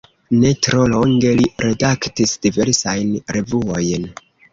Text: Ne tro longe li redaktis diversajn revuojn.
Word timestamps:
Ne 0.43 0.49
tro 0.67 0.85
longe 0.93 1.33
li 1.39 1.45
redaktis 1.63 2.33
diversajn 2.45 3.13
revuojn. 3.37 4.09